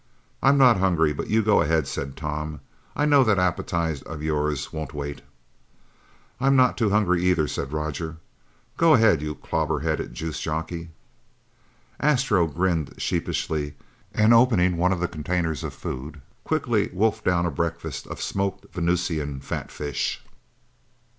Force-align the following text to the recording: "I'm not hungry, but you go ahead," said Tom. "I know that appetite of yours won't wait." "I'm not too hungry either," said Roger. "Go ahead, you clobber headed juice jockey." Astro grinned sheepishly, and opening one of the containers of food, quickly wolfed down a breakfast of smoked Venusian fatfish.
"I'm 0.41 0.57
not 0.57 0.77
hungry, 0.77 1.13
but 1.13 1.27
you 1.29 1.43
go 1.43 1.61
ahead," 1.61 1.87
said 1.87 2.17
Tom. 2.17 2.59
"I 2.95 3.05
know 3.05 3.23
that 3.23 3.37
appetite 3.37 4.01
of 4.01 4.23
yours 4.23 4.73
won't 4.73 4.95
wait." 4.95 5.21
"I'm 6.39 6.55
not 6.55 6.75
too 6.75 6.89
hungry 6.89 7.23
either," 7.23 7.47
said 7.47 7.71
Roger. 7.71 8.17
"Go 8.77 8.95
ahead, 8.95 9.21
you 9.21 9.35
clobber 9.35 9.81
headed 9.81 10.15
juice 10.15 10.39
jockey." 10.41 10.89
Astro 11.99 12.47
grinned 12.47 12.95
sheepishly, 12.97 13.75
and 14.11 14.33
opening 14.33 14.75
one 14.75 14.91
of 14.91 15.01
the 15.01 15.07
containers 15.07 15.63
of 15.63 15.71
food, 15.71 16.19
quickly 16.43 16.89
wolfed 16.91 17.23
down 17.23 17.45
a 17.45 17.51
breakfast 17.51 18.07
of 18.07 18.19
smoked 18.19 18.73
Venusian 18.73 19.39
fatfish. 19.39 20.19